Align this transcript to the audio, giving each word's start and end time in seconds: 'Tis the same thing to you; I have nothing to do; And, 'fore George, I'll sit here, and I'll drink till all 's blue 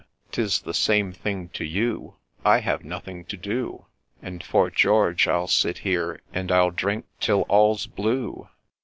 'Tis 0.31 0.61
the 0.61 0.73
same 0.73 1.11
thing 1.13 1.47
to 1.49 1.63
you; 1.63 2.15
I 2.43 2.61
have 2.61 2.83
nothing 2.83 3.23
to 3.25 3.37
do; 3.37 3.85
And, 4.19 4.43
'fore 4.43 4.71
George, 4.71 5.27
I'll 5.27 5.45
sit 5.47 5.77
here, 5.77 6.23
and 6.33 6.51
I'll 6.51 6.71
drink 6.71 7.05
till 7.19 7.41
all 7.41 7.75
's 7.75 7.85
blue 7.85 8.49